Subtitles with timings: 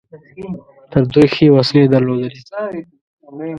[0.91, 2.39] تر دوی ښې وسلې درلودلې.